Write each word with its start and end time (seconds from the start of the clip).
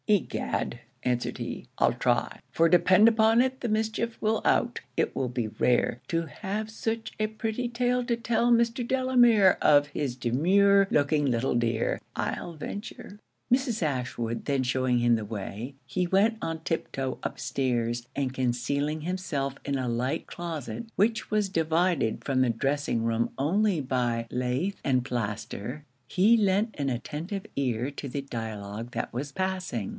'Egad,' 0.07 0.79
answered 1.03 1.37
he, 1.37 1.67
'I'll 1.77 1.93
try 1.93 2.39
for 2.51 2.67
depend 2.67 3.07
upon 3.07 3.39
it 3.39 3.61
the 3.61 3.69
mischief 3.69 4.17
will 4.19 4.41
out. 4.43 4.81
It 4.97 5.15
will 5.15 5.29
be 5.29 5.47
rare, 5.49 6.01
to 6.09 6.23
have 6.25 6.69
such 6.69 7.13
a 7.19 7.27
pretty 7.27 7.69
tale 7.69 8.03
to 8.05 8.17
tell 8.17 8.51
Mr. 8.51 8.85
Delamere 8.85 9.57
of 9.61 9.87
his 9.89 10.15
demure 10.17 10.87
looking 10.89 11.25
little 11.25 11.55
dear. 11.55 12.01
I'll 12.15 12.53
venture.' 12.55 13.19
Mrs. 13.53 13.81
Ashwood 13.81 14.45
then 14.45 14.63
shewing 14.63 14.97
him 14.99 15.15
the 15.15 15.23
way, 15.23 15.75
he 15.85 16.07
went 16.07 16.37
on 16.41 16.59
tip 16.61 16.91
toe 16.91 17.19
up 17.23 17.39
stairs, 17.39 18.05
and 18.15 18.33
concealing 18.33 19.01
himself 19.01 19.55
in 19.63 19.77
a 19.77 19.87
light 19.87 20.27
closet 20.27 20.87
which 20.97 21.29
was 21.31 21.47
divided 21.47 22.25
from 22.25 22.41
the 22.41 22.49
dressing 22.49 23.03
room 23.03 23.29
only 23.37 23.79
by 23.79 24.25
lath 24.29 24.73
and 24.83 25.05
plaister, 25.05 25.85
he 26.07 26.35
lent 26.35 26.75
an 26.77 26.89
attentive 26.89 27.45
ear 27.55 27.89
to 27.89 28.09
the 28.09 28.21
dialogue 28.21 28.91
that 28.91 29.13
was 29.13 29.31
passing. 29.31 29.89